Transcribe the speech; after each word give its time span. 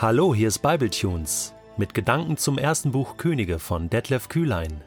Hallo, 0.00 0.32
hier 0.32 0.46
ist 0.46 0.60
Bibletunes 0.60 1.54
mit 1.76 1.92
Gedanken 1.92 2.36
zum 2.36 2.56
ersten 2.56 2.92
Buch 2.92 3.16
Könige 3.16 3.58
von 3.58 3.90
Detlef 3.90 4.28
Kühlein. 4.28 4.80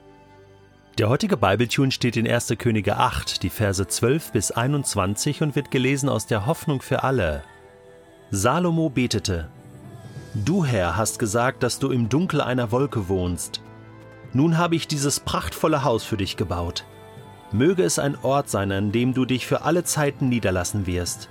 Der 0.98 1.10
heutige 1.10 1.36
Bibletune 1.36 1.92
steht 1.92 2.16
in 2.16 2.26
1. 2.26 2.54
Könige 2.58 2.96
8, 2.96 3.44
die 3.44 3.50
Verse 3.50 3.86
12 3.86 4.32
bis 4.32 4.52
21 4.52 5.42
und 5.42 5.58
wird 5.58 5.70
gelesen 5.70 6.08
aus 6.08 6.28
der 6.28 6.46
Hoffnung 6.46 6.82
für 6.82 7.04
alle. 7.04 7.44
Salomo 8.30 8.90
betete: 8.90 9.50
Du, 10.34 10.64
Herr, 10.64 10.96
hast 10.96 11.20
gesagt, 11.20 11.62
dass 11.62 11.78
du 11.78 11.92
im 11.92 12.08
Dunkel 12.08 12.40
einer 12.40 12.72
Wolke 12.72 13.10
wohnst. 13.10 13.62
Nun 14.32 14.58
habe 14.58 14.78
ich 14.78 14.88
dieses 14.88 15.20
prachtvolle 15.20 15.84
Haus 15.84 16.06
für 16.06 16.16
dich 16.16 16.38
gebaut. 16.38 16.86
Möge 17.52 17.84
es 17.84 18.00
ein 18.00 18.18
Ort 18.24 18.50
sein, 18.50 18.72
an 18.72 18.94
dem 18.94 19.14
du 19.14 19.26
dich 19.26 19.46
für 19.46 19.64
alle 19.64 19.84
Zeiten 19.84 20.30
niederlassen 20.30 20.88
wirst. 20.88 21.28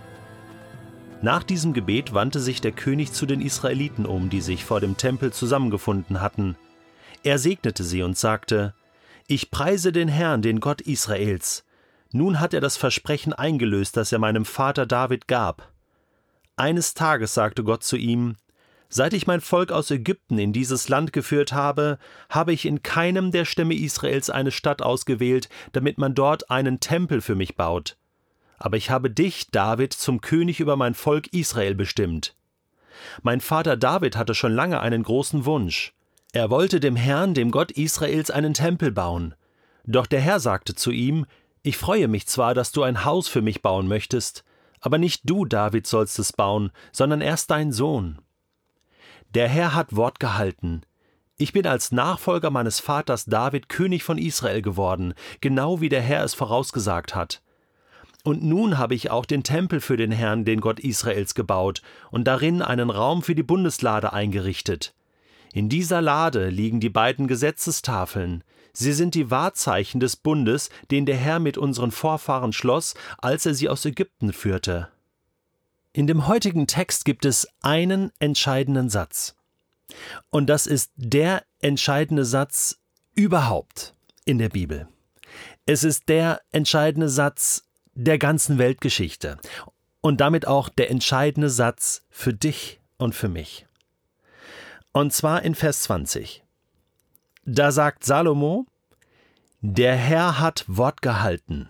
Nach 1.23 1.43
diesem 1.43 1.75
Gebet 1.75 2.14
wandte 2.14 2.40
sich 2.40 2.63
der 2.63 2.72
König 2.72 3.13
zu 3.13 3.26
den 3.26 3.43
Israeliten 3.43 4.07
um, 4.07 4.31
die 4.31 4.40
sich 4.40 4.64
vor 4.64 4.81
dem 4.81 4.96
Tempel 4.96 5.35
zusammengefunden 5.35 6.22
hatten. 6.22 6.57
Er 7.22 7.39
segnete 7.39 7.85
sie 7.85 8.03
und 8.03 8.17
sagte, 8.17 8.72
Ich 9.26 9.50
preise 9.50 9.93
den 9.93 10.09
Herrn, 10.09 10.40
den 10.40 10.61
Gott 10.61 10.81
Israels. 10.81 11.67
Nun 12.11 12.40
hat 12.40 12.54
er 12.54 12.62
das 12.62 12.79
Versprechen 12.79 13.35
eingelöst, 13.35 13.98
das 13.98 14.12
er 14.12 14.18
meinem 14.18 14.46
Vater 14.46 14.86
David 14.86 15.29
gab. 15.29 15.71
Eines 16.57 16.95
Tages 16.95 17.34
sagte 17.34 17.64
Gott 17.64 17.84
zu 17.84 17.96
ihm, 17.96 18.37
Seit 18.89 19.12
ich 19.12 19.26
mein 19.26 19.43
Volk 19.43 19.73
aus 19.73 19.90
Ägypten 19.90 20.39
in 20.39 20.54
dieses 20.54 20.89
Land 20.89 21.12
geführt 21.12 21.53
habe, 21.53 21.98
habe 22.31 22.54
ich 22.54 22.64
in 22.64 22.82
keinem 22.82 23.31
der 23.31 23.45
Stämme 23.45 23.75
Israels 23.75 24.31
eine 24.31 24.50
Stadt 24.50 24.81
ausgewählt, 24.81 25.50
damit 25.73 25.98
man 25.98 26.14
dort 26.14 26.50
einen 26.50 26.81
Tempel 26.81 27.21
für 27.21 27.34
mich 27.34 27.57
baut 27.57 28.00
aber 28.61 28.77
ich 28.77 28.91
habe 28.91 29.11
dich, 29.11 29.50
David, 29.50 29.93
zum 29.93 30.21
König 30.21 30.61
über 30.61 30.77
mein 30.77 30.95
Volk 30.95 31.32
Israel 31.32 31.75
bestimmt. 31.75 32.37
Mein 33.23 33.41
Vater 33.41 33.77
David 33.77 34.17
hatte 34.17 34.34
schon 34.34 34.53
lange 34.53 34.81
einen 34.81 35.03
großen 35.03 35.47
Wunsch. 35.47 35.95
Er 36.33 36.51
wollte 36.51 36.79
dem 36.79 36.95
Herrn, 36.95 37.34
dem 37.34 37.51
Gott 37.51 37.73
Israels, 37.73 38.31
einen 38.31 38.55
Tempel 38.55 38.93
bauen. 38.93 39.34
Doch 39.84 40.07
der 40.07 40.21
Herr 40.21 40.39
sagte 40.39 40.75
zu 40.75 40.91
ihm, 40.91 41.27
Ich 41.62 41.79
freue 41.79 42.07
mich 42.07 42.29
zwar, 42.29 42.55
dass 42.55 42.71
du 42.71 42.83
ein 42.83 43.05
Haus 43.05 43.29
für 43.29 43.43
mich 43.43 43.62
bauen 43.62 43.89
möchtest, 43.89 44.45
aber 44.81 44.99
nicht 44.99 45.23
du, 45.25 45.47
David, 45.47 45.87
sollst 45.87 46.19
es 46.19 46.33
bauen, 46.33 46.71
sondern 46.93 47.23
erst 47.23 47.51
dein 47.51 47.73
Sohn. 47.73 48.21
Der 49.34 49.49
Herr 49.49 49.75
hat 49.75 49.97
Wort 49.97 50.21
gehalten. 50.21 50.83
Ich 51.39 51.55
bin 51.55 51.67
als 51.67 51.93
Nachfolger 51.93 52.51
meines 52.51 52.79
Vaters 52.81 53.25
David 53.25 53.71
König 53.71 54.05
von 54.05 54.19
Israel 54.19 54.61
geworden, 54.61 55.15
genau 55.41 55.81
wie 55.81 55.89
der 55.89 56.03
Herr 56.03 56.25
es 56.25 56.34
vorausgesagt 56.34 57.15
hat. 57.15 57.41
Und 58.23 58.43
nun 58.43 58.77
habe 58.77 58.95
ich 58.95 59.11
auch 59.11 59.25
den 59.25 59.43
Tempel 59.43 59.81
für 59.81 59.97
den 59.97 60.13
Herrn, 60.13 60.45
den 60.45 60.61
Gott 60.61 60.81
Israels, 60.81 61.35
gebaut 61.35 61.81
und 62.11 62.25
darin 62.25 62.61
einen 62.62 62.91
Raum 62.91 63.23
für 63.23 63.35
die 63.35 63.43
Bundeslade 63.43 64.12
eingerichtet. 64.12 64.95
In 65.53 65.69
dieser 65.69 66.01
Lade 66.01 66.49
liegen 66.49 66.81
die 66.81 66.91
beiden 66.91 67.27
Gesetzestafeln. 67.27 68.45
Sie 68.73 68.93
sind 68.93 69.15
die 69.15 69.31
Wahrzeichen 69.31 69.99
des 70.01 70.17
Bundes, 70.17 70.71
den 70.91 71.07
der 71.07 71.17
Herr 71.17 71.41
mit 71.41 71.59
unseren 71.59 71.91
Vorfahren 71.91 72.53
schloss, 72.53 72.95
als 73.19 73.47
er 73.47 73.55
sie 73.55 73.69
aus 73.69 73.85
Ägypten 73.85 74.33
führte. 74.33 74.89
In 75.93 76.07
dem 76.07 76.29
heutigen 76.29 76.69
Text 76.69 77.05
gibt 77.05 77.25
es 77.25 77.49
einen 77.62 78.12
entscheidenden 78.21 78.89
Satz. 78.91 79.34
Und 80.31 80.47
das 80.47 80.69
ist 80.69 80.93
der 80.95 81.43
entscheidende 81.59 82.25
Satz 82.25 82.79
überhaupt 83.17 83.95
in 84.25 84.39
der 84.39 84.51
Bibel. 84.51 84.87
Es 85.67 85.83
ist 85.83 86.09
der 86.09 86.41
entscheidende 86.53 87.09
Satz 87.09 87.65
der 87.95 88.19
ganzen 88.19 88.59
Weltgeschichte 88.59 89.39
und 90.01 90.21
damit 90.21 90.47
auch 90.47 90.69
der 90.69 90.91
entscheidende 90.91 91.51
Satz 91.51 92.05
für 92.11 92.33
dich 92.33 92.81
und 92.97 93.15
für 93.15 93.29
mich. 93.29 93.67
Und 94.93 95.13
zwar 95.13 95.43
in 95.43 95.55
Vers 95.55 95.83
20. 95.83 96.45
Da 97.45 97.73
sagt 97.73 98.05
Salomo, 98.05 98.67
der 99.61 99.97
Herr 99.97 100.39
hat 100.41 100.65
Wort 100.67 101.03
gehalten. 101.03 101.69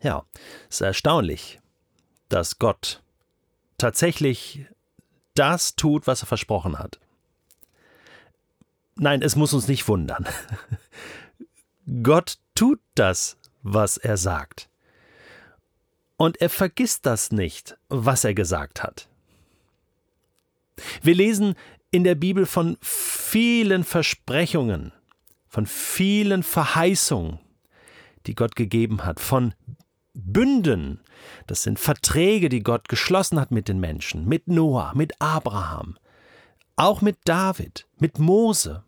Ja, 0.00 0.24
es 0.68 0.76
ist 0.76 0.80
erstaunlich, 0.80 1.60
dass 2.28 2.58
Gott 2.58 3.02
tatsächlich 3.78 4.66
das 5.34 5.76
tut, 5.76 6.06
was 6.06 6.22
er 6.22 6.26
versprochen 6.26 6.78
hat. 6.78 6.98
Nein, 8.96 9.22
es 9.22 9.36
muss 9.36 9.54
uns 9.54 9.68
nicht 9.68 9.86
wundern. 9.88 10.26
Gott 12.02 12.38
tut 12.54 12.80
das, 12.94 13.36
was 13.62 13.96
er 13.96 14.16
sagt. 14.16 14.68
Und 16.16 16.40
er 16.40 16.50
vergisst 16.50 17.06
das 17.06 17.32
nicht, 17.32 17.76
was 17.88 18.24
er 18.24 18.34
gesagt 18.34 18.82
hat. 18.82 19.08
Wir 21.02 21.14
lesen 21.14 21.54
in 21.90 22.04
der 22.04 22.14
Bibel 22.14 22.46
von 22.46 22.76
vielen 22.80 23.84
Versprechungen, 23.84 24.92
von 25.48 25.66
vielen 25.66 26.42
Verheißungen, 26.42 27.38
die 28.26 28.34
Gott 28.34 28.56
gegeben 28.56 29.04
hat, 29.04 29.20
von 29.20 29.54
Bünden, 30.14 31.00
das 31.46 31.62
sind 31.62 31.78
Verträge, 31.78 32.48
die 32.48 32.62
Gott 32.62 32.88
geschlossen 32.88 33.40
hat 33.40 33.50
mit 33.50 33.68
den 33.68 33.80
Menschen, 33.80 34.26
mit 34.26 34.48
Noah, 34.48 34.92
mit 34.94 35.20
Abraham, 35.20 35.98
auch 36.76 37.00
mit 37.00 37.18
David, 37.24 37.86
mit 37.98 38.18
Mose. 38.18 38.84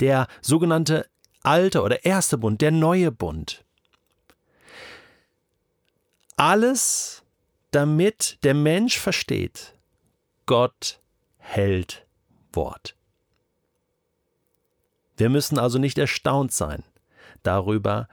Der 0.00 0.28
sogenannte 0.42 1.06
alte 1.48 1.80
oder 1.80 2.04
erste 2.04 2.36
Bund, 2.36 2.60
der 2.60 2.70
neue 2.70 3.10
Bund. 3.10 3.64
Alles, 6.36 7.22
damit 7.70 8.38
der 8.42 8.52
Mensch 8.54 8.98
versteht, 8.98 9.74
Gott 10.44 11.00
hält 11.38 12.06
Wort. 12.52 12.96
Wir 15.16 15.30
müssen 15.30 15.58
also 15.58 15.78
nicht 15.78 15.98
erstaunt 15.98 16.52
sein 16.52 16.84
darüber, 17.42 18.08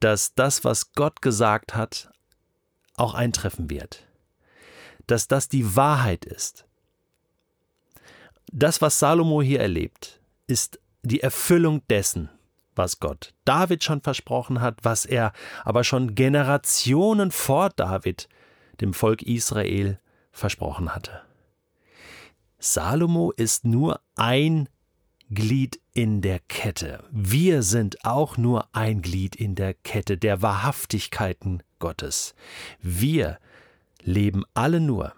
dass 0.00 0.34
das, 0.34 0.64
was 0.64 0.92
Gott 0.92 1.22
gesagt 1.22 1.74
hat, 1.74 2.10
auch 2.96 3.14
eintreffen 3.14 3.70
wird. 3.70 4.06
Dass 5.06 5.28
das 5.28 5.48
die 5.48 5.76
Wahrheit 5.76 6.24
ist. 6.24 6.66
Das, 8.52 8.82
was 8.82 8.98
Salomo 8.98 9.40
hier 9.40 9.60
erlebt, 9.60 10.20
ist 10.46 10.80
die 11.02 11.20
Erfüllung 11.20 11.86
dessen, 11.88 12.28
was 12.74 13.00
Gott 13.00 13.34
David 13.44 13.84
schon 13.84 14.00
versprochen 14.00 14.60
hat, 14.60 14.78
was 14.82 15.04
er 15.04 15.32
aber 15.64 15.84
schon 15.84 16.14
Generationen 16.14 17.30
vor 17.30 17.70
David 17.70 18.28
dem 18.80 18.94
Volk 18.94 19.22
Israel 19.22 19.98
versprochen 20.32 20.94
hatte. 20.94 21.22
Salomo 22.58 23.32
ist 23.32 23.64
nur 23.64 24.00
ein 24.14 24.68
Glied 25.30 25.80
in 25.94 26.20
der 26.20 26.40
Kette. 26.40 27.04
Wir 27.10 27.62
sind 27.62 28.04
auch 28.04 28.36
nur 28.36 28.68
ein 28.72 29.02
Glied 29.02 29.34
in 29.34 29.54
der 29.54 29.74
Kette 29.74 30.18
der 30.18 30.42
Wahrhaftigkeiten 30.42 31.62
Gottes. 31.78 32.34
Wir 32.80 33.38
leben 34.02 34.44
alle 34.54 34.80
nur, 34.80 35.14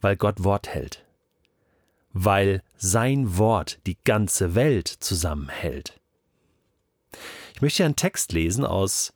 weil 0.00 0.16
Gott 0.16 0.44
Wort 0.44 0.68
hält, 0.68 1.04
weil 2.12 2.62
sein 2.76 3.38
Wort 3.38 3.80
die 3.86 3.98
ganze 4.04 4.54
Welt 4.54 4.88
zusammenhält. 4.88 5.99
Ich 7.60 7.62
möchte 7.62 7.84
einen 7.84 7.94
Text 7.94 8.32
lesen 8.32 8.64
aus 8.64 9.12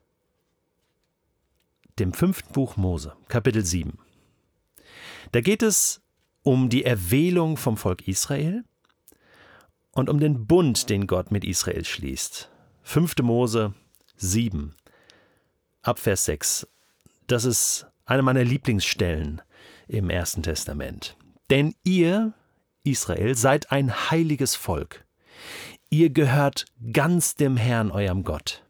dem 1.99 2.13
fünften 2.13 2.53
Buch 2.53 2.77
Mose, 2.77 3.17
Kapitel 3.29 3.65
7. 3.65 3.97
Da 5.33 5.41
geht 5.41 5.63
es 5.63 6.03
um 6.43 6.69
die 6.69 6.85
Erwählung 6.85 7.57
vom 7.57 7.79
Volk 7.79 8.07
Israel 8.07 8.63
und 9.93 10.11
um 10.11 10.21
den 10.21 10.47
Bund, 10.47 10.91
den 10.91 11.07
Gott 11.07 11.31
mit 11.31 11.43
Israel 11.43 11.87
schließt. 11.87 12.51
5. 12.83 13.17
Mose 13.23 13.73
7, 14.17 14.75
Abvers 15.81 16.27
6. 16.27 16.67
Das 17.27 17.47
ist 17.47 17.87
eine 18.05 18.21
meiner 18.21 18.45
Lieblingsstellen 18.45 19.41
im 19.89 20.11
Ersten 20.11 20.43
Testament. 20.43 21.17
Denn 21.49 21.75
ihr, 21.83 22.35
Israel, 22.83 23.37
seid 23.37 23.73
ein 23.73 24.11
heiliges 24.11 24.55
Volk. 24.55 25.07
Ihr 25.95 26.11
gehört 26.11 26.65
ganz 26.93 27.37
dem 27.37 27.57
Herrn, 27.57 27.93
eurem 27.93 28.25
Gott. 28.25 28.65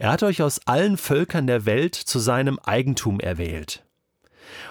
Er 0.00 0.10
hat 0.10 0.24
euch 0.24 0.42
aus 0.42 0.58
allen 0.66 0.96
Völkern 0.96 1.46
der 1.46 1.64
Welt 1.64 1.94
zu 1.94 2.18
seinem 2.18 2.58
Eigentum 2.58 3.20
erwählt. 3.20 3.84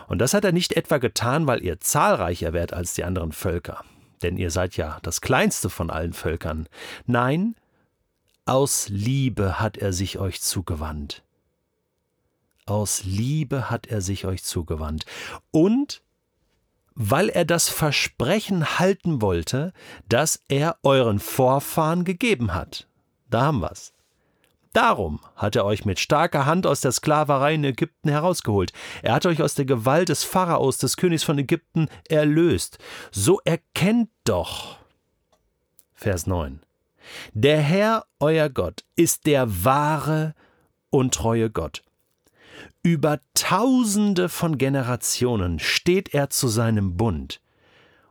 Und 0.10 0.19
das 0.19 0.33
hat 0.33 0.44
er 0.44 0.51
nicht 0.51 0.74
etwa 0.74 0.98
getan, 0.98 1.48
weil 1.48 1.63
ihr 1.63 1.80
zahlreicher 1.80 2.51
wärt 2.51 2.74
als 2.74 2.95
die 2.95 3.06
anderen 3.06 3.31
Völker, 3.31 3.86
denn 4.22 4.36
ihr 4.36 4.51
seid 4.51 4.75
ja 4.75 5.00
das 5.04 5.22
kleinste 5.22 5.69
von 5.69 5.89
allen 5.89 6.12
Völkern. 6.12 6.68
Nein, 7.06 7.56
aus 8.44 8.89
Liebe 8.89 9.62
hat 9.62 9.77
er 9.77 9.94
sich 9.94 10.19
euch 10.19 10.42
zugewandt. 10.42 11.24
Aus 12.66 13.06
Liebe 13.06 13.69
hat 13.69 13.88
er 13.88 14.01
sich 14.01 14.25
euch 14.25 14.44
zugewandt. 14.44 15.06
Und 15.51 16.01
weil 16.96 17.30
er 17.30 17.46
das 17.46 17.70
Versprechen 17.70 18.80
halten 18.80 19.22
wollte, 19.22 19.74
das 20.10 20.44
er 20.48 20.78
euren 20.84 21.20
Vorfahren 21.20 22.04
gegeben 22.04 22.54
hat. 22.54 22.88
Da 23.30 23.44
haben 23.44 23.62
wir's. 23.62 23.94
Darum 24.74 25.20
hat 25.36 25.58
er 25.58 25.66
euch 25.66 25.84
mit 25.84 26.00
starker 26.00 26.46
Hand 26.46 26.66
aus 26.66 26.80
der 26.80 26.94
Sklaverei 26.94 27.56
in 27.56 27.64
Ägypten 27.64 28.10
herausgeholt. 28.10 28.72
Er 29.02 29.14
hat 29.16 29.26
euch 29.26 29.42
aus 29.42 29.54
der 29.54 29.66
Gewalt 29.66 30.10
des 30.10 30.24
Pharaos, 30.24 30.78
des 30.78 30.96
Königs 30.96 31.24
von 31.24 31.38
Ägypten, 31.38 31.90
erlöst. 32.08 32.78
So 33.12 33.42
erkennt 33.44 34.10
doch. 34.24 34.78
Vers 35.94 36.26
9. 36.26 36.62
Der 37.34 37.60
Herr, 37.60 38.06
euer 38.20 38.50
Gott, 38.50 38.86
ist 38.96 39.26
der 39.26 39.66
wahre 39.66 40.36
und 40.90 41.14
treue 41.14 41.50
Gott. 41.50 41.84
Über 42.84 43.19
tausende 43.34 44.30
von 44.30 44.58
Generationen 44.58 45.60
steht 45.60 46.13
er 46.13 46.30
zu 46.30 46.48
seinem 46.48 46.98
Bund, 46.98 47.42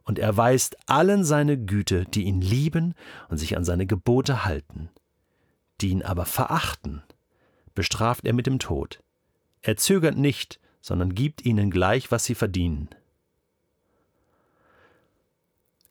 und 0.04 0.18
er 0.18 0.36
weist 0.36 0.76
allen 0.88 1.24
seine 1.24 1.58
Güte, 1.58 2.04
die 2.04 2.24
ihn 2.24 2.40
lieben 2.40 2.94
und 3.28 3.38
sich 3.38 3.56
an 3.56 3.64
seine 3.64 3.86
Gebote 3.86 4.44
halten 4.44 4.90
die 5.80 5.90
ihn 5.90 6.02
aber 6.02 6.26
verachten, 6.26 7.02
bestraft 7.74 8.26
er 8.26 8.32
mit 8.32 8.46
dem 8.46 8.58
Tod. 8.58 9.02
Er 9.62 9.76
zögert 9.76 10.16
nicht, 10.16 10.60
sondern 10.80 11.14
gibt 11.14 11.44
ihnen 11.44 11.70
gleich, 11.70 12.10
was 12.10 12.24
sie 12.24 12.34
verdienen. 12.34 12.88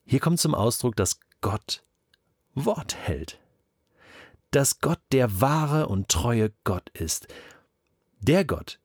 Hier 0.05 0.19
kommt 0.19 0.39
zum 0.39 0.55
Ausdruck, 0.55 0.95
dass 0.95 1.19
Gott 1.41 1.83
Wort 2.55 2.95
hält. 2.95 3.39
Dass 4.51 4.79
Gott 4.79 4.99
der 5.11 5.41
wahre 5.41 5.87
und 5.87 6.09
treue 6.09 6.51
Gott 6.63 6.89
ist. 6.89 7.27
Der 8.19 8.45
Gott, 8.45 8.79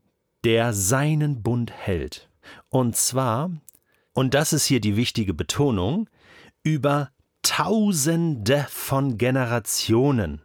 der 0.45 0.73
seinen 0.73 1.43
Bund 1.43 1.73
hält. 1.73 2.29
Und 2.69 2.97
zwar, 2.97 3.51
und 4.13 4.35
das 4.35 4.53
ist 4.53 4.67
hier 4.67 4.81
die 4.81 4.97
wichtige 4.97 5.35
Betonung, 5.35 6.09
über 6.63 7.11
Tausende 7.43 8.67
von 8.71 9.19
Generationen 9.19 10.41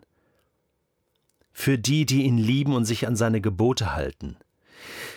für 1.60 1.78
die, 1.78 2.06
die 2.06 2.24
ihn 2.24 2.38
lieben 2.38 2.74
und 2.74 2.86
sich 2.86 3.06
an 3.06 3.16
seine 3.16 3.42
Gebote 3.42 3.94
halten. 3.94 4.38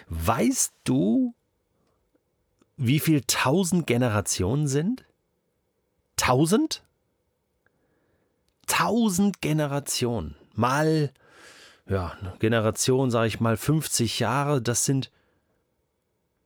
Weißt 0.09 0.73
du, 0.85 1.35
wie 2.77 2.99
viel 2.99 3.23
tausend 3.27 3.87
Generationen 3.87 4.67
sind? 4.67 5.05
Tausend? 6.17 6.83
Tausend 8.67 9.41
Generationen. 9.41 10.35
Mal, 10.55 11.13
ja, 11.93 12.17
Generation, 12.39 13.11
sage 13.11 13.29
ich 13.29 13.41
mal, 13.41 13.57
50 13.57 14.19
Jahre, 14.19 14.61
das 14.61 14.85
sind 14.85 15.11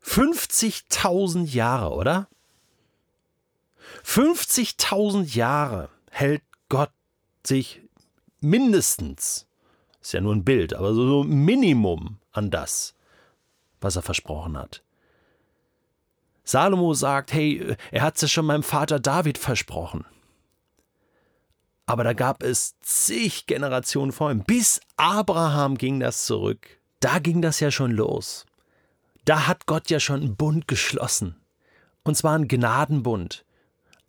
50.000 0.05 1.47
Jahre, 1.47 1.95
oder? 1.95 2.29
50.000 4.05 5.35
Jahre 5.35 5.89
hält 6.11 6.43
Gott 6.69 6.91
sich 7.45 7.81
mindestens 8.41 9.47
ist 10.07 10.13
ja 10.13 10.21
nur 10.21 10.37
ein 10.37 10.45
Bild, 10.45 10.73
aber 10.73 10.95
so 10.95 11.25
ein 11.25 11.45
Minimum 11.45 12.19
an 12.31 12.49
das, 12.53 12.95
was 13.81 13.97
er 13.97 14.03
versprochen 14.03 14.57
hat. 14.57 14.85
Salomo 16.45 16.95
sagt, 16.95 17.33
hey, 17.33 17.77
er 17.91 18.03
hat 18.03 18.23
es 18.23 18.31
schon 18.31 18.47
meinem 18.47 18.63
Vater 18.63 19.01
David 19.01 19.37
versprochen. 19.37 20.05
Aber 21.87 22.03
da 22.03 22.13
gab 22.13 22.43
es 22.43 22.75
zig 22.81 23.47
Generationen 23.47 24.13
vor 24.13 24.31
ihm. 24.31 24.43
Bis 24.43 24.81
Abraham 24.97 25.79
ging 25.79 26.01
das 26.01 26.27
zurück. 26.27 26.81
Da 27.01 27.21
ging 27.21 27.41
das 27.41 27.61
ja 27.61 27.71
schon 27.71 27.93
los. 27.93 28.45
Da 29.25 29.47
hat 29.47 29.67
Gott 29.67 29.89
ja 29.91 30.01
schon 30.01 30.21
einen 30.21 30.37
Bund 30.37 30.67
geschlossen. 30.69 31.37
Und 32.03 32.17
zwar 32.17 32.35
einen 32.35 32.49
Gnadenbund. 32.49 33.45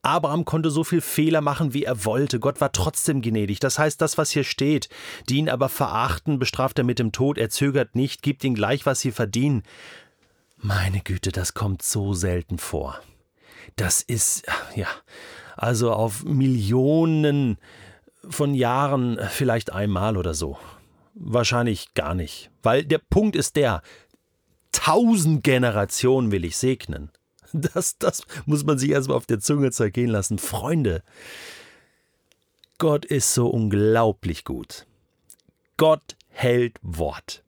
Abraham 0.02 0.46
konnte 0.46 0.72
so 0.72 0.84
viel 0.84 1.02
Fehler 1.02 1.42
machen, 1.42 1.74
wie 1.74 1.84
er 1.84 2.06
wollte. 2.06 2.40
Gott 2.40 2.62
war 2.62 2.72
trotzdem 2.72 3.22
gnädig. 3.22 3.60
Das 3.60 3.78
heißt, 3.78 4.02
das, 4.02 4.18
was 4.18 4.32
hier 4.32 4.44
steht, 4.44 4.90
die 5.28 5.38
ihn 5.38 5.50
aber 5.50 5.70
verachten, 5.70 6.40
bestraft 6.40 6.78
er 6.80 6.86
mit 6.86 7.00
dem 7.00 7.12
Tod. 7.12 7.38
Er 7.38 7.50
zögert 7.50 7.96
nicht, 7.96 8.22
gibt 8.22 8.44
ihnen 8.44 8.56
gleich, 8.56 8.86
was 8.86 9.02
sie 9.02 9.12
verdienen. 9.12 9.64
Meine 10.56 11.02
Güte, 11.02 11.32
das 11.32 11.54
kommt 11.54 11.82
so 11.82 12.14
selten 12.14 12.58
vor. 12.58 13.00
Das 13.76 14.02
ist, 14.02 14.46
ja, 14.76 14.88
also 15.58 15.92
auf 15.92 16.24
Millionen 16.24 17.58
von 18.30 18.54
Jahren 18.54 19.20
vielleicht 19.30 19.74
einmal 19.74 20.16
oder 20.16 20.34
so. 20.34 20.58
Wahrscheinlich 21.16 21.94
gar 21.96 22.14
nicht. 22.14 22.52
Weil 22.62 22.86
der 22.86 23.00
Punkt 23.00 23.36
ist 23.36 23.56
der, 23.56 23.82
tausend 24.72 25.44
Generationen 25.44 26.32
will 26.32 26.46
ich 26.46 26.56
segnen. 26.56 27.12
Das, 27.54 27.98
das 27.98 28.24
muss 28.46 28.66
man 28.66 28.78
sich 28.78 28.90
erstmal 28.90 29.16
auf 29.16 29.26
der 29.26 29.40
Zunge 29.40 29.72
zergehen 29.72 30.10
lassen. 30.10 30.38
Freunde, 30.38 31.02
Gott 32.78 33.06
ist 33.06 33.34
so 33.34 33.48
unglaublich 33.48 34.44
gut. 34.44 34.86
Gott 35.78 36.18
hält 36.28 36.78
Wort. 36.82 37.44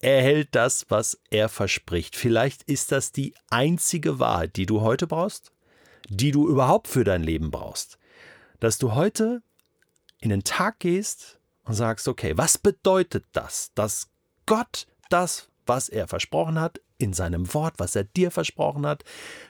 Er 0.00 0.22
hält 0.22 0.48
das, 0.52 0.86
was 0.88 1.20
er 1.30 1.50
verspricht. 1.50 2.16
Vielleicht 2.16 2.62
ist 2.62 2.92
das 2.92 3.12
die 3.12 3.34
einzige 3.50 4.18
Wahrheit, 4.18 4.56
die 4.56 4.66
du 4.66 4.80
heute 4.80 5.06
brauchst, 5.06 5.52
die 6.08 6.30
du 6.30 6.48
überhaupt 6.48 6.88
für 6.88 7.04
dein 7.04 7.22
Leben 7.22 7.50
brauchst. 7.50 7.98
Dass 8.60 8.78
du 8.78 8.94
heute 8.94 9.42
in 10.18 10.30
den 10.30 10.44
Tag 10.44 10.80
gehst 10.80 11.40
und 11.64 11.74
sagst, 11.74 12.08
okay, 12.08 12.36
was 12.36 12.58
bedeutet 12.58 13.24
das, 13.32 13.72
dass 13.74 14.08
Gott 14.46 14.86
das, 15.10 15.48
was 15.66 15.88
er 15.88 16.08
versprochen 16.08 16.60
hat, 16.60 16.80
in 16.98 17.12
seinem 17.12 17.52
Wort, 17.54 17.74
was 17.78 17.96
er 17.96 18.04
dir 18.04 18.30
versprochen 18.30 18.86
hat, 18.86 19.04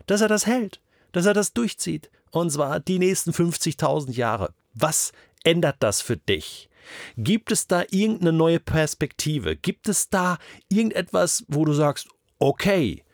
dass 0.06 0.20
er 0.20 0.28
das 0.28 0.46
hält, 0.46 0.80
dass 1.12 1.26
er 1.26 1.34
das 1.34 1.52
durchzieht. 1.52 2.10
Und 2.30 2.50
zwar 2.50 2.80
die 2.80 2.98
nächsten 2.98 3.30
50.000 3.30 4.12
Jahre. 4.12 4.54
Was 4.72 5.12
ändert 5.44 5.76
das 5.80 6.00
für 6.00 6.16
dich? 6.16 6.70
Gibt 7.16 7.52
es 7.52 7.66
da 7.66 7.84
irgendeine 7.90 8.32
neue 8.32 8.58
Perspektive? 8.58 9.54
Gibt 9.56 9.88
es 9.88 10.08
da 10.08 10.38
irgendetwas, 10.68 11.44
wo 11.48 11.64
du 11.64 11.74
sagst, 11.74 12.08
okay, 12.38 13.04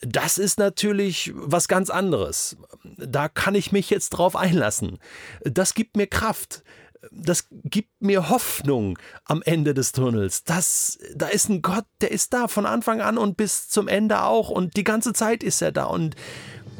das 0.00 0.38
ist 0.38 0.58
natürlich 0.58 1.32
was 1.34 1.68
ganz 1.68 1.90
anderes. 1.90 2.56
Da 2.96 3.28
kann 3.28 3.54
ich 3.54 3.72
mich 3.72 3.90
jetzt 3.90 4.10
drauf 4.10 4.36
einlassen. 4.36 4.98
Das 5.44 5.74
gibt 5.74 5.96
mir 5.96 6.06
Kraft 6.06 6.62
das 7.10 7.46
gibt 7.50 7.90
mir 8.00 8.28
Hoffnung 8.28 8.98
am 9.24 9.42
Ende 9.42 9.74
des 9.74 9.92
Tunnels. 9.92 10.44
Das, 10.44 10.98
da 11.14 11.28
ist 11.28 11.48
ein 11.48 11.62
Gott, 11.62 11.84
der 12.00 12.10
ist 12.10 12.32
da 12.32 12.48
von 12.48 12.66
Anfang 12.66 13.00
an 13.00 13.18
und 13.18 13.36
bis 13.36 13.68
zum 13.68 13.88
Ende 13.88 14.22
auch 14.22 14.50
und 14.50 14.76
die 14.76 14.84
ganze 14.84 15.12
Zeit 15.12 15.42
ist 15.42 15.62
er 15.62 15.72
da 15.72 15.84
und 15.84 16.16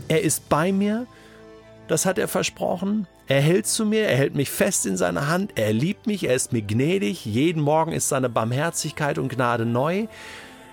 er 0.08 0.22
ist 0.22 0.48
bei 0.48 0.72
mir. 0.72 1.06
Das 1.86 2.04
hat 2.04 2.18
er 2.18 2.28
versprochen. 2.28 3.06
Er 3.28 3.40
hält 3.40 3.66
zu 3.66 3.84
mir, 3.84 4.06
er 4.06 4.16
hält 4.16 4.34
mich 4.34 4.50
fest 4.50 4.86
in 4.86 4.96
seiner 4.96 5.28
Hand, 5.28 5.52
er 5.56 5.72
liebt 5.72 6.06
mich, 6.06 6.24
er 6.24 6.34
ist 6.34 6.52
mir 6.52 6.62
gnädig. 6.62 7.24
Jeden 7.24 7.62
Morgen 7.62 7.92
ist 7.92 8.08
seine 8.08 8.28
Barmherzigkeit 8.28 9.18
und 9.18 9.28
Gnade 9.28 9.66
neu. 9.66 10.06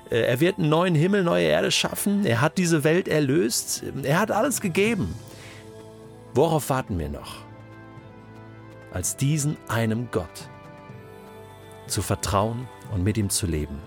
Äh, 0.10 0.22
er 0.22 0.40
wird 0.40 0.60
einen 0.60 0.70
neuen 0.70 0.96
Himmel, 0.96 1.24
neue 1.24 1.46
Erde 1.46 1.72
schaffen. 1.72 2.26
Er 2.26 2.42
hat 2.42 2.58
diese 2.58 2.84
Welt 2.84 3.08
erlöst. 3.08 3.84
Er 4.04 4.20
hat 4.20 4.32
alles 4.32 4.62
gegeben. 4.62 5.16
Worauf 6.34 6.70
warten 6.70 7.00
wir 7.00 7.10
noch? 7.10 7.46
als 8.96 9.18
diesen 9.18 9.58
einem 9.68 10.08
Gott 10.10 10.50
zu 11.86 12.02
vertrauen 12.02 12.66
und 12.94 13.04
mit 13.04 13.18
ihm 13.18 13.30
zu 13.30 13.46
leben. 13.46 13.82